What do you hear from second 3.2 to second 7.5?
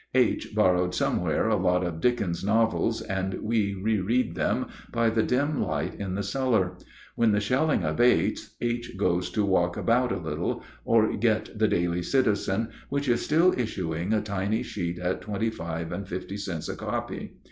we reread them, by the dim light in the cellar. When the